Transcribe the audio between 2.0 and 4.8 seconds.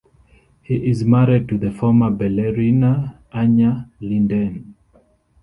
ballerina Anya Linden.